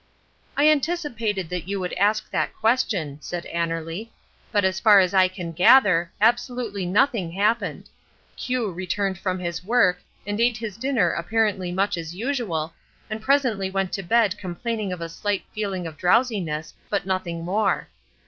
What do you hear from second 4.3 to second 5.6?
"but as far as I can